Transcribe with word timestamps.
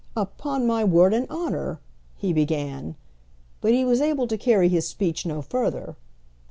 "Upon 0.17 0.65
my 0.65 0.83
word 0.83 1.13
and 1.13 1.29
honour," 1.29 1.79
he 2.15 2.33
began; 2.33 2.95
but 3.61 3.71
he 3.71 3.85
was 3.85 4.01
able 4.01 4.25
to 4.29 4.35
carry 4.35 4.67
his 4.67 4.87
speech 4.87 5.27
no 5.27 5.43
further. 5.43 5.95